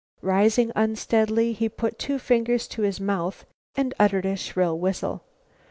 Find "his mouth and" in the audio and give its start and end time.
2.81-3.93